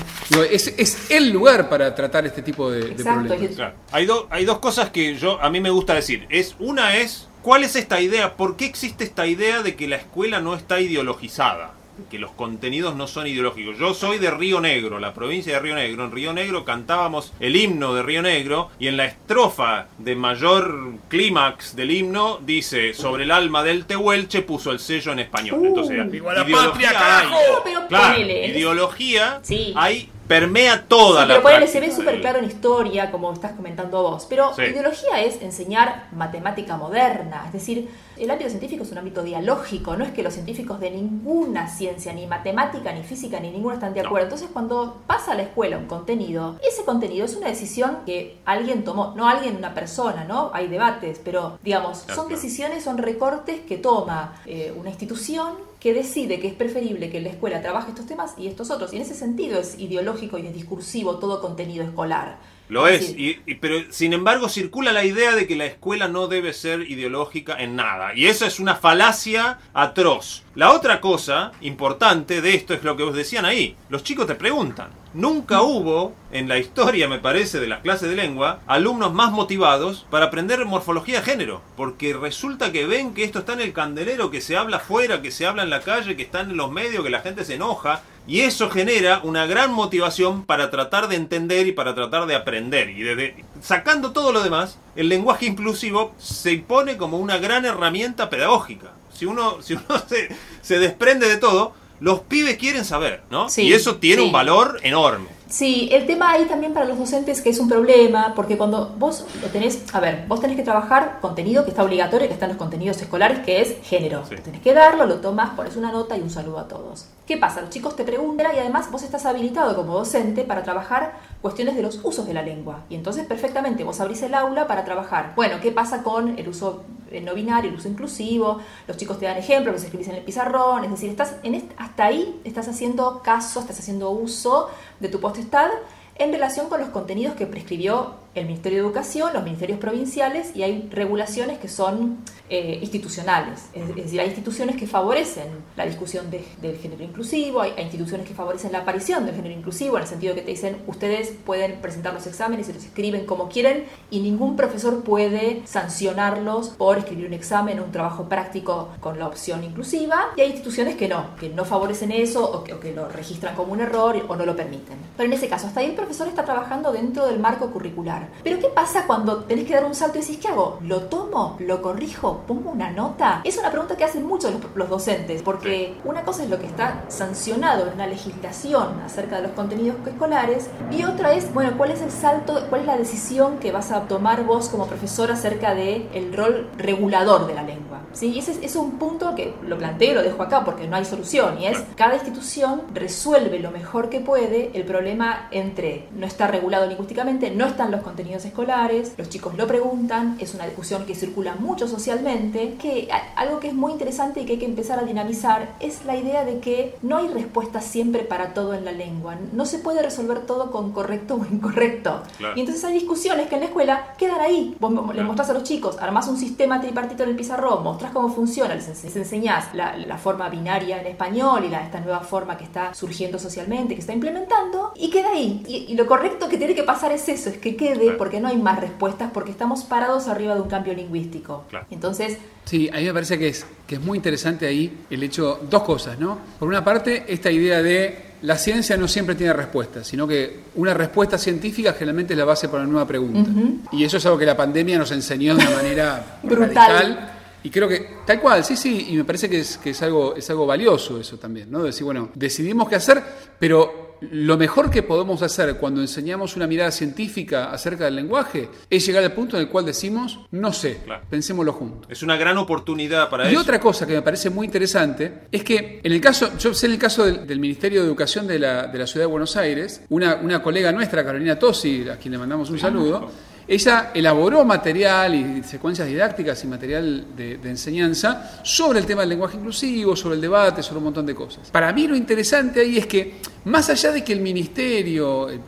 es, 0.51 0.75
es, 0.77 1.11
el 1.11 1.31
lugar 1.31 1.71
para 1.71 1.95
tratar 1.95 2.27
este 2.27 2.43
tipo 2.43 2.71
de, 2.71 2.91
de 2.91 3.03
problemas. 3.03 3.55
Claro. 3.55 3.75
Hay, 3.93 4.07
hay 4.29 4.45
dos 4.45 4.59
cosas 4.59 4.91
que 4.91 5.15
yo 5.15 5.41
a 5.41 5.49
mí 5.49 5.59
me 5.59 5.71
gusta 5.71 5.95
decir. 5.95 6.27
Es, 6.29 6.55
una 6.59 6.97
es, 6.97 7.29
¿cuál 7.41 7.65
es 7.65 7.77
esta 7.77 7.99
idea? 8.03 8.37
¿Por 8.37 8.57
qué 8.57 8.67
existe 8.67 9.05
esta 9.05 9.27
idea 9.27 9.63
de 9.63 9.75
que 9.75 9.89
la 9.89 9.97
escuela 9.97 10.41
no 10.41 10.55
está 10.55 10.81
ideologizada? 10.81 11.73
Que 12.11 12.19
los 12.19 12.31
contenidos 12.33 12.97
no 12.97 13.07
son 13.07 13.27
ideológicos. 13.27 13.79
Yo 13.79 13.95
soy 13.95 14.19
de 14.19 14.31
Río 14.31 14.61
Negro, 14.61 14.99
la 14.99 15.13
provincia 15.15 15.53
de 15.55 15.61
Río 15.61 15.75
Negro. 15.75 16.05
En 16.05 16.13
Río 16.13 16.33
Negro 16.33 16.65
cantábamos 16.65 17.33
el 17.41 17.55
himno 17.57 17.95
de 17.95 18.03
Río 18.03 18.23
Negro 18.23 18.71
y 18.79 18.89
en 18.89 18.97
la 18.97 19.05
estrofa 19.07 19.87
de 19.99 20.17
mayor 20.17 20.95
clímax 21.09 21.77
del 21.77 21.91
himno 21.91 22.39
dice 22.43 22.95
sobre 22.95 23.25
el 23.25 23.31
alma 23.31 23.63
del 23.63 23.85
Tehuelche 23.85 24.43
puso 24.43 24.71
el 24.71 24.79
sello 24.79 25.13
en 25.13 25.19
español. 25.21 25.61
Entonces, 25.65 26.11
¡Viva 26.11 26.33
la 26.35 26.45
ideología 26.45 26.71
patria, 26.71 26.89
hay. 26.91 26.95
carajo! 27.29 27.61
pero 27.65 27.89
Claro, 27.89 28.13
ponele, 28.15 28.47
ideología 28.49 29.41
Sí. 29.43 29.73
hay 29.77 30.09
permea 30.29 30.85
toda 30.87 31.23
Sí, 31.23 31.29
la 31.29 31.35
pero 31.35 31.43
ponele, 31.43 31.67
se 31.67 31.81
ve 31.81 31.87
práctica 31.87 31.97
súper 32.11 32.21
claro 32.21 32.39
en 32.39 32.45
historia, 32.47 33.11
como 33.11 33.33
estás 33.33 33.53
comentando 33.53 34.03
vos. 34.03 34.27
Pero 34.29 34.55
Sí. 34.55 34.63
ideología 34.63 35.21
es 35.23 35.43
enseñar 35.43 36.07
matemática 36.13 36.77
moderna. 36.77 37.43
Es 37.47 37.53
decir, 37.53 37.89
el 38.17 38.31
ámbito 38.31 38.49
científico 38.49 38.83
es 38.85 38.93
un 38.93 38.99
ámbito 38.99 39.23
dialógico. 39.23 39.97
No 39.97 40.05
es 40.05 40.13
que 40.13 40.23
los 40.23 40.33
científicos 40.35 40.79
de 40.81 40.91
ninguna 40.91 41.69
ciencia, 41.69 42.13
ni 42.13 42.27
matemática, 42.27 42.93
ni 42.93 43.03
física, 43.03 43.41
ni 43.41 43.51
ninguna 43.51 43.75
están 43.75 43.95
de 43.95 44.03
No. 44.03 44.09
acuerdo. 44.09 44.27
Entonces, 44.27 44.49
cuando 44.53 45.03
pasa 45.07 45.33
a 45.33 45.35
la 45.35 45.43
escuela 45.43 45.77
un 45.77 45.87
contenido, 45.87 46.57
ese 46.67 46.85
contenido 46.85 47.25
es 47.25 47.35
una 47.37 47.49
decisión 47.49 47.99
que 48.07 48.39
alguien 48.45 48.85
tomó. 48.85 49.15
No 49.17 49.29
alguien, 49.29 49.57
una 49.57 49.75
persona, 49.75 50.25
¿no? 50.25 50.51
Hay 50.55 50.69
debates, 50.69 51.21
pero 51.25 51.59
digamos, 51.63 52.01
Claro, 52.01 52.15
son 52.21 52.29
claro. 52.29 52.41
decisiones, 52.43 52.85
son 52.85 52.99
recortes 52.99 53.61
que 53.63 53.77
toma 53.77 54.35
eh, 54.47 54.73
una 54.79 54.91
institución 54.91 55.72
que 55.83 55.93
decide 55.93 56.39
que 56.39 56.47
es 56.47 56.55
preferible 56.55 57.11
que 57.11 57.21
la 57.21 57.31
escuela 57.31 57.61
trabaje 57.61 57.91
estos 57.91 58.07
temas 58.07 58.35
y 58.39 58.47
estos 58.47 58.71
otros. 58.71 58.93
Y 58.93 58.97
en 58.97 59.03
ese 59.03 59.17
sentido 59.17 59.59
es 59.59 59.77
ideológico 59.81 60.39
y 60.39 60.47
es 60.47 60.55
discursivo 60.55 61.19
todo 61.19 61.41
contenido 61.41 61.83
escolar. 61.83 62.39
Lo 62.73 62.89
es, 62.89 63.11
y, 63.11 63.39
y- 63.47 63.55
pero 63.57 63.77
sin 63.91 64.13
embargo 64.15 64.49
circula 64.49 64.93
la 64.93 65.05
idea 65.05 65.35
de 65.37 65.47
que 65.47 65.57
la 65.57 65.67
escuela 65.67 66.09
no 66.09 66.27
debe 66.27 66.53
ser 66.55 66.91
ideológica 66.91 67.55
en 67.63 67.77
nada. 67.77 68.15
Y 68.15 68.27
eso 68.27 68.47
es 68.47 68.59
una 68.61 68.77
falacia 68.77 69.59
atroz. 69.75 70.43
La 70.55 70.73
otra 70.73 71.01
cosa 71.01 71.53
importante 71.61 72.41
de 72.41 72.55
esto 72.55 72.73
es 72.75 72.83
lo 72.83 72.97
que 72.97 73.03
os 73.03 73.15
decían 73.15 73.45
ahí. 73.45 73.77
Los 73.89 74.05
chicos 74.05 74.27
te 74.27 74.35
preguntan. 74.35 74.91
Nunca 75.15 75.61
hubo 75.61 76.15
en 76.31 76.49
la 76.49 76.57
historia, 76.59 77.07
me 77.09 77.19
parece, 77.19 77.61
de 77.61 77.67
las 77.67 77.81
clases 77.83 78.09
de 78.09 78.17
lengua, 78.17 78.61
alumnos 78.67 79.13
más 79.13 79.31
motivados 79.33 80.07
para 80.11 80.27
aprender 80.27 80.65
morfología 80.65 81.21
de 81.21 81.27
género. 81.31 81.61
Porque 81.77 82.15
resulta 82.15 82.73
que 82.73 82.87
ven 82.87 83.13
que 83.13 83.25
esto 83.25 83.41
está 83.41 83.53
en 83.53 83.61
el 83.61 83.75
candelero, 83.75 84.31
que 84.31 84.41
se 84.41 84.57
habla 84.57 84.79
afuera, 84.79 85.21
que 85.21 85.31
se 85.31 85.47
habla 85.47 85.63
en 85.65 85.71
la 85.71 85.81
calle, 85.83 86.17
que 86.17 86.23
está 86.23 86.41
en 86.41 86.57
los 86.57 86.71
medios, 86.71 87.05
que 87.05 87.11
la 87.11 87.21
gente 87.21 87.45
se 87.45 87.55
enoja. 87.57 88.03
Y 88.27 88.41
eso 88.41 88.71
genera 88.71 89.21
una 89.25 89.47
gran 89.47 89.73
motivación 89.73 90.45
para 90.45 90.71
tratar 90.71 91.09
de 91.09 91.17
entender 91.17 91.67
y 91.67 91.73
para 91.73 91.95
tratar 91.95 92.27
de 92.27 92.37
aprender. 92.37 92.91
Y 92.91 93.03
desde, 93.03 93.45
sacando 93.61 94.13
todo 94.13 94.33
lo 94.33 94.43
demás, 94.43 94.79
el 94.95 95.09
lenguaje 95.09 95.47
inclusivo 95.47 96.15
se 96.19 96.53
impone 96.53 96.97
como 96.97 97.19
una 97.19 97.39
gran 97.39 97.65
herramienta 97.65 98.31
pedagógica. 98.31 98.93
Si 99.13 99.27
uno, 99.27 99.61
si 99.63 99.75
uno 99.75 100.03
se, 100.09 100.29
se 100.61 100.79
desprende 100.79 101.29
de 101.29 101.37
todo, 101.37 101.75
los 102.03 102.19
pibes 102.21 102.57
quieren 102.57 102.85
saber, 102.85 103.23
¿no? 103.31 103.49
Sí, 103.49 103.63
y 103.63 103.73
eso 103.75 103.97
tiene 103.97 104.23
sí. 104.23 104.27
un 104.27 104.33
valor 104.33 104.81
enorme. 104.83 105.29
Sí, 105.49 105.89
el 105.93 106.05
tema 106.05 106.33
ahí 106.33 106.47
también 106.47 106.73
para 106.73 106.85
los 106.85 106.99
docentes 106.99 107.41
que 107.41 107.51
es 107.51 107.61
un 107.61 107.69
problema, 107.69 108.33
porque 108.35 108.57
cuando 108.57 108.93
vos 108.99 109.25
lo 109.41 109.49
tenés, 109.49 109.85
a 109.93 110.01
ver, 110.01 110.25
vos 110.27 110.41
tenés 110.41 110.57
que 110.57 110.65
trabajar 110.65 111.19
contenido 111.21 111.63
que 111.63 111.71
está 111.71 111.85
obligatorio, 111.85 112.27
que 112.27 112.35
está 112.35 112.47
en 112.47 112.53
los 112.53 112.59
contenidos 112.59 113.01
escolares, 113.01 113.39
que 113.41 113.61
es 113.61 113.77
género. 113.85 114.25
Sí. 114.29 114.35
Tenés 114.43 114.63
que 114.63 114.75
darlo, 114.75 115.07
lo 115.07 115.21
tomás, 115.21 115.51
pones 115.51 115.77
una 115.77 115.93
nota 115.93 116.17
y 116.17 116.23
un 116.23 116.31
saludo 116.31 116.59
a 116.59 116.67
todos. 116.67 117.07
¿Qué 117.33 117.39
pasa? 117.39 117.63
Los 117.63 117.71
chicos 117.71 117.97
te 117.97 118.05
preguntan 118.05 118.55
y 118.55 118.59
además 118.59 118.91
vos 118.91 119.03
estás 119.03 119.25
habilitado 119.25 119.75
como 119.75 119.95
docente 119.95 120.45
para 120.45 120.63
trabajar 120.63 121.19
cuestiones 121.41 121.75
de 121.75 121.81
los 121.81 121.99
usos 122.05 122.27
de 122.27 122.35
la 122.35 122.43
lengua. 122.43 122.85
Y 122.91 122.95
entonces 122.95 123.25
perfectamente 123.25 123.85
vos 123.85 124.01
abrís 124.01 124.21
el 124.21 124.35
aula 124.35 124.67
para 124.67 124.85
trabajar. 124.85 125.33
Bueno, 125.35 125.57
¿qué 125.63 125.73
pasa 125.73 126.03
con 126.03 126.39
el 126.39 126.47
uso 126.47 126.85
eh, 127.11 127.23
no 127.23 127.33
binario, 127.33 127.71
el 127.71 127.79
uso 127.79 127.89
inclusivo? 127.89 128.59
Los 128.87 128.99
chicos 128.99 129.19
te 129.19 129.25
dan 129.25 129.39
ejemplos, 129.39 129.73
los 129.73 129.83
escribís 129.83 130.09
en 130.09 130.17
el 130.17 130.25
pizarrón, 130.25 130.85
es 130.85 130.91
decir, 130.91 131.09
estás 131.09 131.37
hasta 131.79 132.05
ahí 132.05 132.39
estás 132.45 132.69
haciendo 132.69 133.23
caso, 133.23 133.61
estás 133.61 133.79
haciendo 133.79 134.11
uso 134.11 134.69
de 135.01 135.09
tu 135.09 135.19
potestad 135.19 135.71
en 136.17 136.33
relación 136.33 136.69
con 136.69 136.81
los 136.81 136.91
contenidos 136.91 137.35
que 137.35 137.47
prescribió 137.47 138.17
el 138.35 138.47
Ministerio 138.47 138.79
de 138.81 138.87
Educación, 138.87 139.33
los 139.35 139.43
ministerios 139.45 139.79
provinciales 139.79 140.57
y 140.57 140.63
hay 140.63 140.89
regulaciones 140.91 141.59
que 141.59 141.69
son 141.69 142.19
eh, 142.49 142.79
institucionales. 142.81 143.67
Es, 143.75 143.95
decir, 143.95 144.21
hay 144.21 144.27
instituciones 144.29 144.77
que 144.77 144.87
favorecen 144.87 145.49
la 145.77 145.85
discusión 145.87 146.31
de- 146.31 146.45
del 146.61 146.77
género 146.79 147.03
inclusivo, 147.05 147.61
hay, 147.61 147.73
hay 147.77 147.85
instituciones 147.85 148.27
que 148.27 148.35
favorecen 148.35 148.73
la 148.73 148.79
aparición 148.81 149.27
del 149.27 149.35
género 149.35 149.55
inclusivo, 149.55 149.97
en 149.97 150.03
el 150.03 150.09
sentido 150.09 150.35
que 150.35 150.43
te 150.43 150.51
dicen, 150.51 150.79
ustedes 150.87 151.33
pueden 151.45 151.81
presentar 151.81 152.15
los 152.15 152.27
exámenes 152.27 152.69
y 152.69 152.73
los 152.73 152.85
escriben 152.85 153.27
como 153.27 153.49
quieren 153.49 153.85
y 154.11 154.21
ningún 154.21 154.57
profesor 154.57 155.03
puede 155.03 155.63
sancionarlos 155.67 156.71
por 156.71 156.99
escribir 156.99 157.27
un 157.27 157.33
examen 157.35 157.81
o 157.81 157.85
un 157.85 157.93
trabajo 157.93 158.29
práctico 158.29 158.89
con 159.01 159.19
la 159.19 159.27
opción 159.27 159.63
inclusiva. 159.65 160.29
Y 160.37 160.41
hay 160.41 160.51
instituciones 160.51 160.97
que 160.97 161.09
no, 161.09 161.37
que 161.39 161.49
no 161.49 161.65
favorecen 161.65 162.13
eso 162.13 162.51
o 162.51 162.65
que, 162.65 162.75
o 162.75 162.81
que 162.81 162.93
lo 162.93 163.09
registran 163.09 163.55
como 163.55 163.73
un 163.73 163.81
error 163.81 164.17
o 164.29 164.37
no 164.37 164.45
lo 164.47 164.57
permiten. 164.57 164.97
Pero 165.17 165.27
en 165.29 165.33
ese 165.35 165.49
caso, 165.49 165.67
hasta 165.67 165.81
ahí 165.81 165.87
el 165.87 165.95
profesor 165.95 166.29
está 166.29 166.45
trabajando 166.45 166.93
dentro 166.93 167.27
del 167.27 167.39
marco 167.39 167.71
curricular. 167.71 168.22
Pero 168.43 168.59
¿qué 168.59 168.69
pasa 168.69 169.07
cuando 169.07 169.45
tenés 169.45 169.67
que 169.67 169.75
dar 169.75 169.85
un 169.85 169.95
salto 169.95 170.19
y 170.19 170.21
decís, 170.21 170.39
¿qué 170.39 170.49
hago? 170.49 170.79
¿Lo 170.83 171.03
tomo? 171.03 171.57
¿Lo 171.61 171.83
corrijo? 171.83 172.43
¿Pongo 172.47 172.71
una 172.71 172.91
nota? 172.91 173.41
Es 173.45 173.59
una 173.59 173.71
pregunta 173.71 173.97
que 173.97 174.05
hacen 174.05 174.27
muchos 174.27 174.53
los, 174.53 174.63
los 174.75 174.89
docentes, 174.89 175.43
porque 175.43 176.01
una 176.05 176.23
cosa 176.23 176.45
es 176.45 176.51
lo 176.51 176.59
que 176.59 176.67
está 176.67 177.05
sancionado 177.09 177.87
en 177.87 177.95
una 177.95 178.07
legislación 178.07 179.01
acerca 179.05 179.37
de 179.37 179.43
los 179.43 179.53
contenidos 179.53 179.97
escolares 180.07 180.69
y 180.91 181.05
otra 181.05 181.33
es, 181.33 181.53
bueno, 181.53 181.73
¿cuál 181.77 181.91
es 181.91 182.03
el 182.03 182.11
salto, 182.11 182.67
cuál 182.69 182.83
es 182.83 182.87
la 182.87 182.97
decisión 182.97 183.59
que 183.59 183.73
vas 183.73 183.93
a 183.93 184.03
tomar 184.03 184.45
vos 184.45 184.69
como 184.69 184.87
profesor 184.87 185.31
acerca 185.31 185.75
de 185.75 186.09
el 186.15 186.33
rol 186.33 186.69
regulador 186.77 187.47
de 187.47 187.55
la 187.55 187.63
lengua? 187.63 187.92
¿Sí? 188.13 188.29
Y 188.33 188.39
ese 188.39 188.65
es, 188.65 188.77
un 188.77 188.93
punto 188.93 189.35
que 189.35 189.55
lo 189.67 189.77
planteo 189.79 190.15
lo 190.15 190.23
dejo 190.23 190.43
acá 190.43 190.65
porque 190.65 190.87
no 190.89 190.97
hay 190.97 191.05
solución 191.05 191.61
y 191.61 191.67
es 191.67 191.79
cada 191.97 192.15
institución 192.15 192.83
resuelve 192.95 193.59
lo 193.59 193.71
mejor 193.71 194.09
que 194.09 194.21
puede 194.21 194.71
el 194.75 194.85
problema 194.85 195.49
entre 195.51 196.09
no 196.17 196.27
está 196.27 196.47
regulado 196.47 196.87
lingüísticamente, 196.87 197.51
no 197.51 197.67
están 197.67 197.91
los 197.91 198.01
contenidos 198.03 198.45
escolares, 198.45 199.13
los 199.17 199.29
chicos 199.29 199.57
lo 199.57 199.67
preguntan, 199.67 200.37
es 200.41 200.55
una 200.55 200.65
discusión 200.67 201.05
que 201.07 201.15
circula 201.15 201.55
mucho 201.57 201.89
socialmente, 201.89 202.75
que 202.81 203.09
algo 203.37 203.61
que 203.61 203.69
es 203.69 203.75
muy 203.75 203.93
interesante 203.93 204.41
y 204.41 204.45
que 204.47 204.53
hay 204.53 204.59
que 204.59 204.67
empezar 204.67 204.99
a 204.99 205.03
dinamizar 205.05 205.75
es 205.81 206.05
la 206.05 206.17
idea 206.17 206.45
de 206.45 206.59
que 206.61 206.95
no 207.03 207.17
hay 207.19 207.29
respuesta 207.29 207.81
siempre 207.81 208.23
para 208.25 208.55
todo 208.55 208.75
en 208.75 208.85
la 208.85 208.93
lengua, 208.93 209.37
no 209.53 209.65
se 209.67 209.79
puede 209.79 210.03
resolver 210.03 210.41
todo 210.47 210.71
con 210.71 210.93
correcto 210.93 211.35
o 211.37 211.47
incorrecto. 211.55 212.23
Claro. 212.39 212.55
Y 212.57 212.61
entonces 212.61 212.85
hay 212.85 212.95
discusiones 212.95 213.49
que 213.49 213.55
en 213.55 213.61
la 213.63 213.67
escuela 213.67 214.15
quedan 214.19 214.41
ahí. 214.41 214.77
Vos 214.81 214.91
mo- 214.91 215.03
le 215.09 215.13
Claro. 215.15 215.27
mostrás 215.29 215.51
a 215.51 215.55
los 215.55 215.65
chicos, 215.65 215.97
armás 216.01 216.29
un 216.29 216.37
sistema 216.37 216.81
tripartito 216.81 217.23
en 217.23 217.31
el 217.31 217.37
pizarrón, 217.37 217.83
mostrás 218.03 218.13
cómo 218.13 218.35
funciona, 218.35 218.75
les, 218.75 218.89
ense- 218.89 219.05
les 219.05 219.17
enseñás 219.17 219.75
la, 219.75 219.97
la 219.97 220.19
forma 220.19 220.49
binaria 220.49 221.01
en 221.01 221.07
español 221.07 221.65
y 221.65 221.69
la, 221.69 221.83
esta 221.85 222.01
nueva 222.01 222.21
forma 222.21 222.57
que 222.59 222.65
está 222.65 222.93
surgiendo 222.95 223.39
socialmente, 223.39 223.95
que 223.95 224.01
está 224.01 224.13
implementando, 224.13 224.93
y 224.97 225.11
queda 225.11 225.31
ahí. 225.31 225.63
Y, 225.69 225.93
y 225.93 225.95
lo 225.97 226.07
correcto 226.07 226.49
que 226.49 226.59
tiene 226.59 226.75
que 226.75 226.83
pasar 226.83 227.13
es 227.13 227.29
eso, 227.29 227.49
es 227.51 227.59
que 227.59 227.77
quede, 227.77 228.03
Claro. 228.03 228.19
porque 228.19 228.41
no 228.41 228.49
hay 228.49 228.57
más 228.57 228.81
respuestas, 228.81 229.31
porque 229.33 229.51
estamos 229.53 229.85
parados 229.85 230.29
arriba 230.29 230.55
de 230.55 230.61
un 230.61 230.69
cambio 230.69 230.93
lingüístico. 230.95 231.65
Claro. 231.71 231.87
Entonces, 231.91 232.39
Sí, 232.65 232.89
a 232.93 232.97
mí 232.99 233.05
me 233.05 233.13
parece 233.13 233.39
que 233.39 233.49
es, 233.49 233.67
que 233.89 233.97
es 233.97 234.01
muy 234.01 234.17
interesante 234.19 234.67
ahí 234.67 235.05
el 235.11 235.21
hecho, 235.25 235.61
dos 235.69 235.83
cosas, 235.83 236.19
¿no? 236.21 236.39
Por 236.61 236.69
una 236.69 236.85
parte, 236.85 237.25
esta 237.27 237.51
idea 237.51 237.83
de 237.83 238.33
la 238.43 238.57
ciencia 238.57 238.97
no 238.97 239.09
siempre 239.09 239.35
tiene 239.35 239.53
respuestas, 239.53 240.07
sino 240.07 240.27
que 240.29 240.61
una 240.77 240.95
respuesta 240.95 241.39
científica 241.39 241.93
generalmente 241.93 242.35
es 242.35 242.39
la 242.39 242.45
base 242.45 242.69
para 242.69 242.85
una 242.85 242.93
nueva 242.93 243.07
pregunta. 243.07 243.51
Y 243.91 244.05
eso 244.05 244.17
es 244.17 244.27
algo 244.27 244.39
que 244.39 244.47
la 244.47 244.57
pandemia 244.57 244.97
nos 244.99 245.11
enseñó 245.11 245.57
de 245.57 245.65
una 245.67 245.77
manera 245.77 246.39
Brutal. 246.45 246.73
radical. 246.75 247.32
Y 247.65 247.71
creo 247.71 247.89
que, 247.89 248.07
tal 248.27 248.41
cual, 248.41 248.65
sí, 248.65 248.77
sí, 248.77 249.09
y 249.11 249.17
me 249.17 249.25
parece 249.25 249.49
que 249.49 249.61
es, 249.61 249.79
que 249.79 249.91
es, 249.91 250.03
algo, 250.03 250.35
es 250.37 250.49
algo 250.51 250.67
valioso 250.67 251.21
eso 251.21 251.37
también, 251.39 251.71
¿no? 251.71 251.83
Decir, 251.83 252.05
bueno, 252.05 252.31
decidimos 252.35 252.89
qué 252.89 252.97
hacer, 252.97 253.23
pero 253.59 254.13
lo 254.31 254.57
mejor 254.57 254.89
que 254.89 255.03
podemos 255.03 255.43
hacer 255.43 255.77
cuando 255.79 256.01
enseñamos 256.01 256.55
una 256.55 256.69
mirada 256.69 256.93
científica 256.93 257.73
acerca 257.73 258.05
del 258.05 258.15
lenguaje 258.15 258.69
es 258.89 259.05
llegar 259.05 259.25
al 259.25 259.33
punto 259.33 259.57
en 259.57 259.63
el 259.65 259.69
cual 259.69 259.85
decimos, 259.85 260.39
no 260.53 260.73
sé, 260.73 260.99
Claro. 261.05 261.25
pensémoslo 261.29 261.73
juntos. 261.73 262.07
Es 262.09 262.23
una 262.23 262.37
gran 262.37 262.57
oportunidad 262.59 263.29
para 263.29 263.49
Y 263.49 263.53
eso. 263.53 263.63
otra 263.63 263.81
cosa 263.81 264.07
que 264.07 264.15
me 264.15 264.23
parece 264.23 264.49
muy 264.49 264.67
interesante 264.67 265.43
es 265.51 265.65
que 265.65 266.01
en 266.05 266.13
el 266.13 266.21
caso, 266.21 266.57
yo 266.57 266.73
sé 266.73 266.87
en 266.87 266.93
el 266.93 266.99
caso 266.99 267.25
del, 267.25 267.47
del 267.49 267.59
Ministerio 267.59 268.01
de 268.03 268.07
Educación 268.07 268.47
de 268.47 268.61
la, 268.61 268.87
de 268.87 268.99
la 268.99 269.07
Ciudad 269.09 269.27
de 269.27 269.31
Buenos 269.33 269.57
Aires, 269.57 270.03
una, 270.09 270.37
una 270.37 270.63
colega 270.63 270.93
nuestra, 270.93 271.25
Carolina 271.25 271.59
Tosi, 271.59 272.09
a 272.09 272.17
quien 272.17 272.31
le 272.33 272.39
mandamos 272.39 272.71
un 272.71 272.79
saludo, 272.79 273.29
ella 273.67 274.11
elaboró 274.15 274.65
material 274.65 275.35
y 275.35 275.63
secuencias 275.63 276.09
didácticas 276.09 276.63
y 276.65 276.67
material 276.67 277.27
de, 277.37 277.59
enseñanza 277.65 278.61
sobre 278.63 278.99
el 278.99 279.07
tema 279.07 279.23
del 279.23 279.31
lenguaje 279.31 279.57
inclusivo, 279.57 280.17
sobre 280.17 280.37
el 280.37 280.41
debate, 280.41 280.83
sobre 280.83 280.99
un 280.99 281.05
montón 281.05 281.27
de 281.27 281.35
cosas. 281.35 281.71
Para 281.71 281.93
mí 281.93 282.07
lo 282.07 282.17
interesante 282.17 282.81
ahí 282.81 282.99
es 282.99 283.07
que, 283.07 283.37
más 283.65 283.89
allá 283.91 284.13
de 284.13 284.25
que 284.25 284.33
el 284.33 284.41
ministerio, 284.41 285.49
el, 285.49 285.61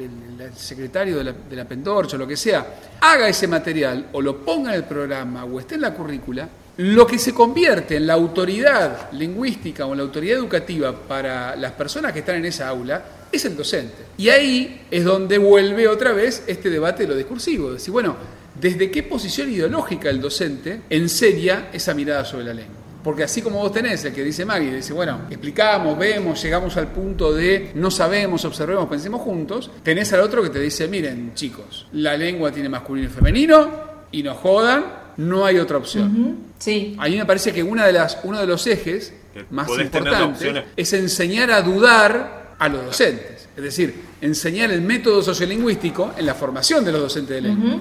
secretario 0.57 1.17
de 1.19 1.25
la, 1.25 1.33
de 1.33 1.57
la 1.57 1.65
Pendorcha 1.65 2.17
o 2.17 2.19
lo 2.19 2.27
que 2.27 2.37
sea, 2.37 2.67
haga 3.01 3.29
ese 3.29 3.49
material 3.49 4.09
o 4.13 4.21
lo 4.21 4.45
ponga 4.45 4.71
en 4.71 4.77
el 4.77 4.85
programa 4.85 5.45
o 5.45 5.59
esté 5.59 5.77
en 5.77 5.81
la 5.83 5.95
currícula, 5.95 6.49
lo 6.77 7.07
que 7.07 7.19
se 7.19 7.33
convierte 7.33 7.97
en 7.97 8.07
la 8.07 8.15
autoridad 8.15 9.13
lingüística 9.13 9.87
o 9.87 9.93
en 9.93 9.99
la 9.99 10.05
autoridad 10.05 10.39
educativa 10.39 10.93
para 10.93 11.55
las 11.55 11.73
personas 11.73 12.13
que 12.13 12.19
están 12.19 12.37
en 12.37 12.47
esa 12.47 12.69
aula 12.69 13.03
es 13.37 13.45
el 13.45 13.57
docente. 13.57 14.05
Y 14.17 14.29
ahí 14.29 14.87
es 14.91 15.05
donde 15.05 15.39
vuelve 15.39 15.89
otra 15.89 16.13
vez 16.13 16.45
este 16.47 16.71
debate 16.71 17.05
de 17.05 17.11
lo 17.11 17.17
discursivo. 17.17 17.73
Decir, 17.73 17.93
bueno, 17.93 18.17
¿desde 18.61 18.91
qué 18.91 19.03
posición 19.03 19.51
ideológica 19.51 20.11
el 20.11 20.21
docente 20.21 20.83
enseña 20.91 21.69
esa 21.73 21.95
mirada 21.95 22.25
sobre 22.25 22.45
la 22.45 22.55
lengua? 22.55 22.85
Porque 23.05 23.23
así 23.23 23.43
como 23.43 23.59
vos 23.59 23.71
tenés 23.71 24.03
el 24.07 24.15
que 24.15 24.25
dice 24.25 24.47
Maggie, 24.47 24.75
dice, 24.75 24.95
bueno, 24.95 25.27
explicamos, 25.29 25.99
vemos, 25.99 26.43
llegamos 26.43 26.75
al 26.79 26.89
punto 26.89 27.35
de 27.35 27.73
no 27.75 27.91
sabemos, 27.91 28.47
observemos, 28.47 28.89
pensemos 28.89 29.21
juntos, 29.21 29.71
tenés 29.83 30.11
al 30.15 30.21
otro 30.21 30.43
que 30.43 30.49
te 30.49 30.59
dice, 30.59 30.89
miren 30.89 31.33
chicos, 31.35 31.87
la 31.93 32.17
lengua 32.17 32.51
tiene 32.51 32.71
masculino 32.71 33.09
y 33.09 33.11
femenino 33.11 33.71
y 34.11 34.23
no 34.23 34.35
jodan, 34.35 34.87
no 35.19 35.45
hay 35.45 35.59
otra 35.59 35.77
opción. 35.77 36.39
Sí. 36.59 36.97
A 36.99 37.07
mí 37.11 37.17
me 37.19 37.27
parece 37.27 37.53
que 37.53 37.63
una 37.63 37.87
de 37.87 37.93
las, 37.93 38.19
uno 38.25 38.41
de 38.41 38.47
los 38.47 38.67
ejes 38.67 39.13
más 39.51 39.69
importantes 39.69 40.65
es 40.75 40.93
enseñar 40.95 41.51
a 41.51 41.61
dudar 41.61 42.44
a 42.65 42.69
los 42.69 42.85
docentes. 42.87 43.49
Es 43.57 43.63
decir, 43.63 43.95
enseñar 44.21 44.71
el 44.71 44.81
método 44.81 45.23
sociolingüístico 45.23 46.13
en 46.17 46.27
la 46.27 46.35
formación 46.35 46.85
de 46.85 46.93
los 46.93 47.03
docentes 47.03 47.37
de 47.37 47.41
lengua. 47.43 47.79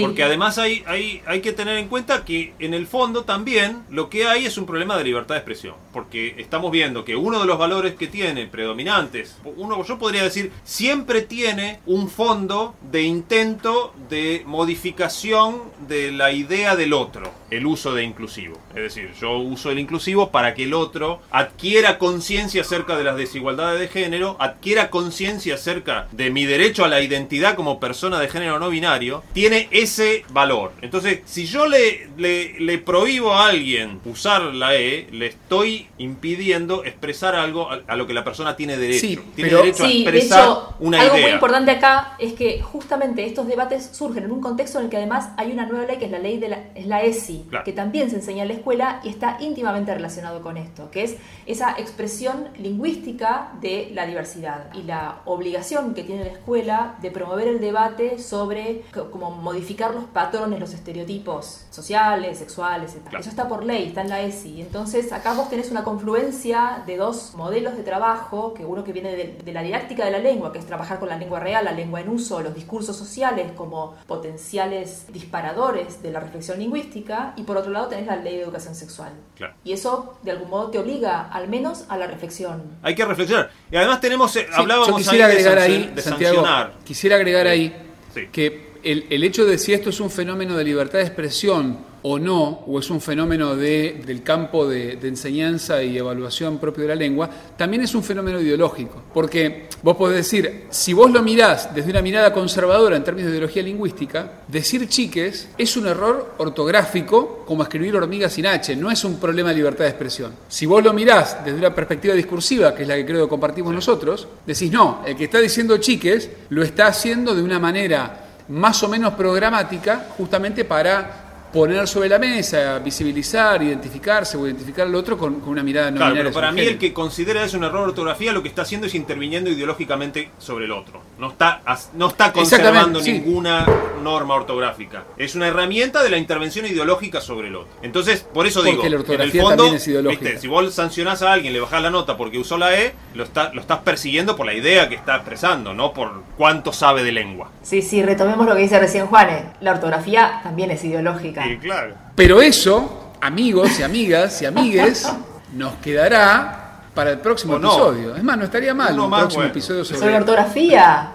Porque 0.00 0.24
además 0.24 0.58
hay, 0.58 0.82
hay, 0.86 1.22
hay 1.26 1.40
que 1.40 1.52
tener 1.52 1.76
en 1.78 1.88
cuenta 1.88 2.24
que 2.24 2.54
en 2.58 2.74
el 2.74 2.86
fondo 2.86 3.24
también 3.24 3.82
lo 3.90 4.08
que 4.08 4.26
hay 4.26 4.46
es 4.46 4.56
un 4.58 4.66
problema 4.66 4.96
de 4.96 5.04
libertad 5.04 5.34
de 5.34 5.40
expresión. 5.40 5.74
Porque 5.92 6.34
estamos 6.38 6.70
viendo 6.72 7.04
que 7.04 7.16
uno 7.16 7.40
de 7.40 7.46
los 7.46 7.58
valores 7.58 7.94
que 7.94 8.06
tiene 8.06 8.46
predominantes, 8.46 9.36
uno 9.56 9.84
yo 9.84 9.98
podría 9.98 10.22
decir, 10.22 10.50
siempre 10.64 11.22
tiene 11.22 11.80
un 11.86 12.08
fondo 12.08 12.74
de 12.90 13.02
intento 13.02 13.94
de 14.08 14.42
modificación 14.46 15.62
de 15.86 16.12
la 16.12 16.32
idea 16.32 16.76
del 16.76 16.92
otro, 16.92 17.32
el 17.50 17.66
uso 17.66 17.94
de 17.94 18.02
inclusivo. 18.02 18.58
Es 18.70 18.82
decir, 18.82 19.12
yo 19.20 19.38
uso 19.38 19.70
el 19.70 19.78
inclusivo 19.78 20.30
para 20.30 20.54
que 20.54 20.64
el 20.64 20.74
otro 20.74 21.20
adquiera 21.30 21.98
conciencia 21.98 22.62
acerca 22.62 22.96
de 22.96 23.04
las 23.04 23.16
desigualdades 23.16 23.80
de 23.80 23.88
género, 23.88 24.36
adquiera 24.40 24.90
conciencia 24.90 25.54
acerca 25.54 26.08
de 26.12 26.30
mi 26.30 26.44
derecho 26.44 26.84
a 26.84 26.88
la 26.88 27.00
identidad 27.00 27.54
como 27.54 27.80
persona 27.80 28.18
de 28.18 28.28
género 28.28 28.58
no 28.58 28.70
binario, 28.70 29.22
tiene 29.32 29.68
ese 29.74 30.24
valor. 30.30 30.72
Entonces, 30.80 31.20
si 31.26 31.44
yo 31.46 31.66
le, 31.66 32.08
le, 32.16 32.58
le 32.60 32.78
prohíbo 32.78 33.32
a 33.34 33.48
alguien 33.48 34.00
usar 34.06 34.42
la 34.54 34.74
E, 34.76 35.08
le 35.12 35.26
estoy 35.26 35.88
impidiendo 35.98 36.84
expresar 36.84 37.34
algo 37.34 37.70
a, 37.70 37.80
a 37.86 37.96
lo 37.96 38.06
que 38.06 38.14
la 38.14 38.24
persona 38.24 38.56
tiene 38.56 38.76
derecho. 38.78 39.00
Sí, 39.00 39.18
tiene 39.34 39.50
pero- 39.50 39.62
derecho 39.62 39.84
a 39.84 39.88
Sí, 39.88 40.04
de 40.04 40.10
expresar 40.10 40.40
hecho, 40.44 40.74
una 40.80 41.00
algo 41.00 41.14
idea. 41.16 41.26
muy 41.26 41.34
importante 41.34 41.70
acá 41.72 42.14
es 42.18 42.32
que 42.34 42.62
justamente 42.62 43.26
estos 43.26 43.46
debates 43.48 43.90
surgen 43.92 44.24
en 44.24 44.30
un 44.32 44.40
contexto 44.40 44.78
en 44.78 44.84
el 44.84 44.90
que 44.90 44.96
además 44.96 45.30
hay 45.36 45.50
una 45.52 45.66
nueva 45.66 45.86
ley 45.86 45.98
que 45.98 46.04
es 46.06 46.10
la 46.12 46.18
ley 46.20 46.38
de 46.38 46.48
la, 46.48 46.64
es 46.74 46.86
la 46.86 47.02
ESI, 47.02 47.44
Claro. 47.50 47.64
que 47.64 47.72
también 47.72 48.08
se 48.10 48.16
enseña 48.16 48.42
en 48.42 48.48
la 48.48 48.54
escuela 48.54 49.00
y 49.02 49.08
está 49.08 49.38
íntimamente 49.40 49.92
relacionado 49.92 50.40
con 50.40 50.56
esto, 50.56 50.90
que 50.92 51.02
es 51.02 51.16
esa 51.46 51.74
expresión 51.78 52.48
lingüística 52.58 53.50
de 53.60 53.90
la 53.92 54.06
diversidad 54.06 54.72
y 54.74 54.82
la 54.84 55.20
obligación 55.24 55.94
que 55.94 56.04
tiene 56.04 56.24
la 56.24 56.30
escuela 56.30 56.94
de 57.02 57.10
promover 57.10 57.48
el 57.48 57.60
debate 57.60 58.18
sobre 58.18 58.82
co- 58.92 59.10
como 59.10 59.30
modificar 59.64 59.94
los 59.94 60.04
patrones, 60.04 60.60
los 60.60 60.74
estereotipos 60.74 61.62
sociales, 61.70 62.38
sexuales, 62.38 62.92
etc. 62.94 63.02
Claro. 63.04 63.20
Eso 63.20 63.30
está 63.30 63.48
por 63.48 63.64
ley, 63.64 63.86
está 63.88 64.02
en 64.02 64.10
la 64.10 64.20
ESI. 64.20 64.60
Entonces 64.60 65.10
acá 65.10 65.32
vos 65.32 65.48
tenés 65.48 65.70
una 65.70 65.82
confluencia 65.84 66.82
de 66.86 66.98
dos 66.98 67.32
modelos 67.34 67.74
de 67.76 67.82
trabajo, 67.82 68.52
que 68.52 68.66
uno 68.66 68.84
que 68.84 68.92
viene 68.92 69.16
de, 69.16 69.38
de 69.42 69.52
la 69.54 69.62
didáctica 69.62 70.04
de 70.04 70.10
la 70.10 70.18
lengua, 70.18 70.52
que 70.52 70.58
es 70.58 70.66
trabajar 70.66 70.98
con 70.98 71.08
la 71.08 71.16
lengua 71.16 71.40
real, 71.40 71.64
la 71.64 71.72
lengua 71.72 72.00
en 72.02 72.10
uso, 72.10 72.40
los 72.42 72.54
discursos 72.54 72.94
sociales 72.96 73.52
como 73.56 73.94
potenciales 74.06 75.06
disparadores 75.12 76.02
de 76.02 76.10
la 76.10 76.20
reflexión 76.20 76.58
lingüística, 76.58 77.32
y 77.36 77.44
por 77.44 77.56
otro 77.56 77.72
lado 77.72 77.86
tenés 77.88 78.06
la 78.06 78.16
ley 78.16 78.36
de 78.36 78.42
educación 78.42 78.74
sexual. 78.74 79.12
Claro. 79.36 79.54
Y 79.64 79.72
eso 79.72 80.18
de 80.22 80.30
algún 80.32 80.50
modo 80.50 80.70
te 80.70 80.78
obliga 80.78 81.28
al 81.30 81.48
menos 81.48 81.84
a 81.88 81.96
la 81.96 82.06
reflexión. 82.06 82.62
Hay 82.82 82.94
que 82.94 83.04
reflexionar. 83.06 83.50
Y 83.70 83.76
además 83.76 84.00
tenemos, 84.02 84.36
eh, 84.36 84.46
Sí, 84.46 84.60
hablábamos 84.60 84.88
yo 84.88 84.96
quisiera 84.96 85.26
ahí 85.26 85.32
de, 85.32 85.38
agregar 85.38 85.58
ahí, 85.58 85.92
de 85.94 86.02
Santiago, 86.02 86.34
sancionar. 86.36 86.72
quisiera 86.84 87.16
agregar 87.16 87.46
ahí 87.46 87.74
Sí. 88.12 88.28
que 88.30 88.73
el, 88.84 89.06
el 89.10 89.24
hecho 89.24 89.44
de 89.44 89.58
si 89.58 89.72
esto 89.72 89.90
es 89.90 90.00
un 90.00 90.10
fenómeno 90.10 90.56
de 90.56 90.64
libertad 90.64 90.98
de 90.98 91.04
expresión 91.04 91.94
o 92.06 92.18
no, 92.18 92.64
o 92.66 92.78
es 92.78 92.90
un 92.90 93.00
fenómeno 93.00 93.56
de, 93.56 94.02
del 94.04 94.22
campo 94.22 94.68
de, 94.68 94.96
de 94.96 95.08
enseñanza 95.08 95.82
y 95.82 95.96
evaluación 95.96 96.58
propio 96.58 96.82
de 96.82 96.88
la 96.88 96.94
lengua, 96.94 97.30
también 97.56 97.82
es 97.82 97.94
un 97.94 98.04
fenómeno 98.04 98.38
ideológico. 98.42 99.02
Porque 99.14 99.68
vos 99.82 99.96
podés 99.96 100.16
decir, 100.16 100.66
si 100.68 100.92
vos 100.92 101.10
lo 101.10 101.22
mirás 101.22 101.74
desde 101.74 101.90
una 101.90 102.02
mirada 102.02 102.30
conservadora 102.30 102.94
en 102.94 103.04
términos 103.04 103.30
de 103.30 103.38
ideología 103.38 103.62
lingüística, 103.62 104.42
decir 104.48 104.86
chiques 104.86 105.48
es 105.56 105.76
un 105.78 105.86
error 105.86 106.34
ortográfico 106.36 107.42
como 107.46 107.62
escribir 107.62 107.96
hormiga 107.96 108.28
sin 108.28 108.46
H, 108.48 108.76
no 108.76 108.90
es 108.90 109.02
un 109.04 109.18
problema 109.18 109.48
de 109.48 109.56
libertad 109.56 109.84
de 109.84 109.90
expresión. 109.90 110.32
Si 110.46 110.66
vos 110.66 110.84
lo 110.84 110.92
mirás 110.92 111.42
desde 111.42 111.58
una 111.58 111.74
perspectiva 111.74 112.12
discursiva, 112.12 112.74
que 112.74 112.82
es 112.82 112.88
la 112.88 112.96
que 112.96 113.06
creo 113.06 113.24
que 113.24 113.30
compartimos 113.30 113.72
nosotros, 113.72 114.28
decís, 114.46 114.70
no, 114.70 115.02
el 115.06 115.16
que 115.16 115.24
está 115.24 115.38
diciendo 115.38 115.78
chiques 115.78 116.28
lo 116.50 116.62
está 116.62 116.88
haciendo 116.88 117.34
de 117.34 117.42
una 117.42 117.58
manera 117.58 118.23
más 118.48 118.82
o 118.82 118.88
menos 118.88 119.14
programática, 119.14 120.06
justamente 120.16 120.64
para 120.64 121.23
poner 121.54 121.86
sobre 121.86 122.08
la 122.08 122.18
mesa, 122.18 122.80
visibilizar, 122.80 123.62
identificarse 123.62 124.36
o 124.36 124.44
identificar 124.44 124.88
al 124.88 124.94
otro 124.96 125.16
con, 125.16 125.38
con 125.38 125.50
una 125.50 125.62
mirada 125.62 125.88
no 125.92 125.98
Claro, 125.98 126.16
pero 126.16 126.32
para 126.32 126.50
mí 126.50 126.62
el 126.62 126.78
que 126.78 126.92
considera 126.92 127.44
eso 127.44 127.56
un 127.56 127.62
error 127.62 127.82
de 127.82 127.88
ortografía 127.90 128.32
lo 128.32 128.42
que 128.42 128.48
está 128.48 128.62
haciendo 128.62 128.88
es 128.88 128.94
interviniendo 128.96 129.48
ideológicamente 129.48 130.30
sobre 130.38 130.64
el 130.64 130.72
otro. 130.72 131.00
No 131.16 131.28
está, 131.30 131.62
no 131.94 132.08
está 132.08 132.32
conservando 132.32 133.00
sí. 133.00 133.12
ninguna 133.12 133.64
norma 134.02 134.34
ortográfica. 134.34 135.04
Es 135.16 135.36
una 135.36 135.46
herramienta 135.46 136.02
de 136.02 136.10
la 136.10 136.18
intervención 136.18 136.66
ideológica 136.66 137.20
sobre 137.20 137.48
el 137.48 137.54
otro. 137.54 137.72
Entonces, 137.82 138.22
por 138.22 138.48
eso 138.48 138.60
Porque 138.60 138.72
digo, 138.72 138.82
la 138.82 138.88
en 138.88 138.92
el 138.92 138.98
ortografía 138.98 139.42
fondo, 139.42 139.56
también 139.56 139.76
es 139.76 139.88
ideológica. 139.88 140.24
¿viste? 140.24 140.40
si 140.40 140.48
vos 140.48 140.74
sancionás 140.74 141.22
a 141.22 141.32
alguien, 141.32 141.52
le 141.52 141.60
bajás 141.60 141.82
la 141.82 141.90
nota 141.90 142.16
porque 142.16 142.36
usó 142.36 142.58
la 142.58 142.76
E, 142.76 142.94
lo, 143.14 143.22
está, 143.22 143.54
lo 143.54 143.60
estás 143.60 143.78
persiguiendo 143.78 144.34
por 144.34 144.44
la 144.44 144.54
idea 144.54 144.88
que 144.88 144.96
está 144.96 145.14
expresando, 145.14 145.72
no 145.72 145.92
por 145.92 146.24
cuánto 146.36 146.72
sabe 146.72 147.04
de 147.04 147.12
lengua. 147.12 147.52
Sí, 147.62 147.80
sí, 147.80 148.02
retomemos 148.02 148.44
lo 148.44 148.56
que 148.56 148.62
dice 148.62 148.80
recién 148.80 149.06
Juane. 149.06 149.44
La 149.60 149.70
ortografía 149.70 150.40
también 150.42 150.72
es 150.72 150.84
ideológica. 150.84 151.43
Y 151.50 151.58
claro. 151.58 151.94
Pero 152.14 152.40
eso, 152.40 153.12
amigos 153.20 153.78
y 153.78 153.82
amigas 153.82 154.40
y 154.42 154.46
amigues, 154.46 155.10
nos 155.52 155.74
quedará 155.76 156.82
para 156.94 157.10
el 157.10 157.18
próximo 157.18 157.58
no. 157.58 157.68
episodio. 157.68 158.16
Es 158.16 158.22
más, 158.22 158.38
no 158.38 158.44
estaría 158.44 158.74
mal 158.74 158.92
Uno 158.94 159.04
un 159.04 159.10
más 159.10 159.20
próximo 159.20 159.40
bueno. 159.40 159.50
episodio 159.50 159.84
Sobre 159.84 160.00
sobre, 160.00 160.16
ortografía. 160.16 161.08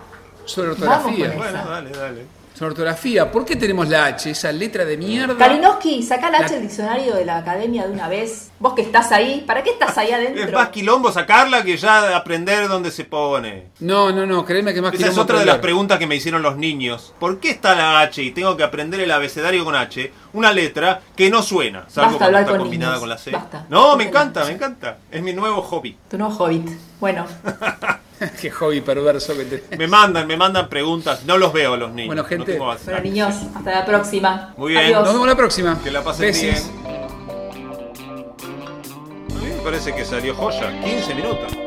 sobre 0.46 0.70
ortografía. 0.70 1.34
Bueno, 1.36 1.60
Esa. 1.60 1.70
dale, 1.70 2.26
Sobre 2.60 2.72
ortografía. 2.72 3.32
¿Por 3.32 3.46
qué 3.46 3.56
tenemos 3.56 3.88
la 3.88 4.08
H? 4.08 4.32
Esa 4.32 4.52
letra 4.52 4.84
de 4.84 4.98
mierda. 4.98 5.38
Kalinowski, 5.38 6.04
saca 6.04 6.30
la 6.30 6.40
H 6.40 6.56
del 6.56 6.64
diccionario 6.64 7.16
de 7.16 7.24
la 7.24 7.38
academia 7.38 7.88
de 7.88 7.94
una 7.94 8.10
vez. 8.10 8.52
Vos 8.60 8.74
que 8.74 8.82
estás 8.82 9.14
ahí, 9.14 9.46
¿para 9.48 9.64
qué 9.64 9.70
estás 9.70 9.98
ahí 9.98 10.10
Es 10.10 10.16
adentro? 10.16 10.60
más 10.60 10.68
quilombo 10.68 11.10
sacarla 11.10 11.64
que 11.64 11.78
ya 11.78 12.18
aprender 12.18 12.68
dónde 12.68 12.92
se 12.92 13.06
pone. 13.06 13.68
No, 13.80 14.12
no, 14.12 14.26
no, 14.26 14.44
créeme 14.44 14.74
que 14.74 14.82
más 14.82 14.94
Esa 14.94 15.04
es 15.04 15.10
quilombo 15.12 15.22
otra 15.22 15.40
de 15.40 15.46
las 15.46 15.60
preguntas 15.60 16.00
que 16.00 16.06
me 16.06 16.18
hicieron 16.18 16.42
los 16.42 16.58
niños. 16.58 17.14
¿Por 17.18 17.40
qué 17.40 17.52
está 17.52 17.76
la 17.76 18.02
H 18.02 18.22
y 18.22 18.32
tengo 18.32 18.58
que 18.58 18.64
aprender 18.64 19.00
el 19.00 19.12
abecedario 19.12 19.64
con 19.64 19.78
H? 19.78 20.12
Una 20.34 20.52
letra 20.52 21.00
que 21.16 21.30
no 21.30 21.42
suena, 21.42 21.86
salvo 21.88 22.20
Basta 22.20 22.26
cuando 22.26 22.40
está 22.40 22.52
con 22.52 22.60
combinada 22.60 22.92
niños. 22.92 23.00
con 23.00 23.10
la 23.10 23.18
C. 23.18 23.32
Basta. 23.32 23.66
No, 23.70 23.96
me 23.96 24.04
encanta, 24.04 24.44
me 24.44 24.52
encanta. 24.52 24.98
Es 25.10 25.22
mi 25.24 25.32
nuevo 25.32 25.62
hobby. 25.62 25.98
Tu 26.10 26.18
nuevo 26.18 26.36
hobbit. 26.36 26.68
Bueno, 27.00 27.26
Qué 28.42 28.52
hobby 28.52 28.82
perverso 28.82 29.36
que 29.36 29.46
tenés. 29.46 29.78
Me 29.78 29.88
mandan, 29.88 30.28
me 30.28 30.36
mandan 30.38 30.68
preguntas. 30.70 31.24
No 31.26 31.38
los 31.38 31.54
veo 31.54 31.74
a 31.74 31.78
los 31.78 31.92
niños. 31.92 32.08
Bueno, 32.08 32.24
no 32.24 32.28
gente. 32.28 32.60
WhatsApp. 32.60 32.86
bueno 32.86 33.02
niños, 33.02 33.36
hasta 33.56 33.72
la 33.72 33.86
próxima. 33.86 34.54
Muy 34.58 34.72
bien. 34.74 34.86
Adiós. 34.86 35.04
Nos 35.04 35.14
vemos 35.14 35.28
la 35.28 35.36
próxima. 35.36 35.80
Que 35.84 35.92
la 35.92 36.04
pasen 36.04 36.28
Besis. 36.28 36.70
bien. 36.84 37.00
Me 39.42 39.64
parece 39.64 39.94
que 39.94 40.06
salió 40.06 40.36
joya. 40.36 40.72
15 40.82 41.16
minutos. 41.16 41.59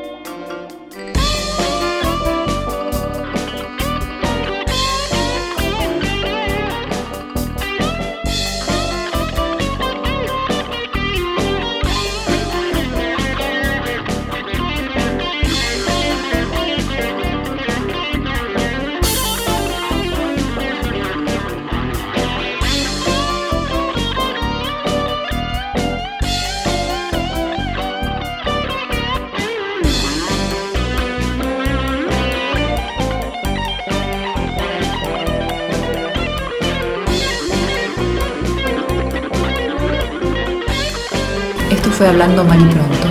Fue 42.03 42.09
Hablando 42.09 42.43
Mal 42.43 42.61
y 42.61 42.65
Pronto. 42.65 43.07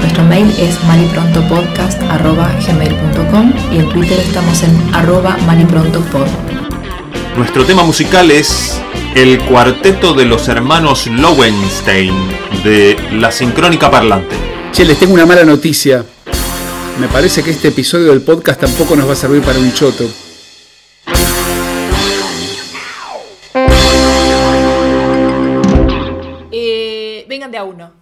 Nuestro 0.00 0.24
mail 0.24 0.52
es 0.58 0.82
maliprontopodcast.gmail.com 0.84 3.52
y 3.72 3.78
en 3.78 3.88
Twitter 3.90 4.18
estamos 4.18 4.64
en 4.64 4.76
arroba 4.92 5.36
maliprontopod. 5.46 6.26
Nuestro 7.36 7.64
tema 7.64 7.84
musical 7.84 8.32
es 8.32 8.82
el 9.14 9.38
cuarteto 9.42 10.14
de 10.14 10.24
los 10.24 10.48
hermanos 10.48 11.06
Lowenstein 11.06 12.12
de 12.64 12.96
La 13.12 13.30
Sincrónica 13.30 13.88
Parlante. 13.88 14.34
Che, 14.72 14.84
les 14.84 14.98
tengo 14.98 15.14
una 15.14 15.24
mala 15.24 15.44
noticia. 15.44 16.04
Me 16.98 17.06
parece 17.06 17.44
que 17.44 17.52
este 17.52 17.68
episodio 17.68 18.08
del 18.08 18.22
podcast 18.22 18.62
tampoco 18.62 18.96
nos 18.96 19.08
va 19.08 19.12
a 19.12 19.16
servir 19.16 19.42
para 19.42 19.60
un 19.60 19.72
choto. 19.72 20.10
Eh, 26.50 27.24
vengan 27.28 27.52
de 27.52 27.58
a 27.58 27.62
uno. 27.62 27.97